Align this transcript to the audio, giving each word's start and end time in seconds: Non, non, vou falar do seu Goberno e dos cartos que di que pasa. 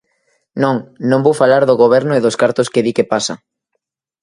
Non, 0.63 0.75
non, 1.09 1.23
vou 1.25 1.35
falar 1.41 1.63
do 1.65 1.75
seu 1.75 1.81
Goberno 1.83 2.13
e 2.15 2.23
dos 2.25 2.39
cartos 2.41 2.67
que 2.73 2.83
di 2.85 2.91
que 2.97 3.09
pasa. 3.13 3.33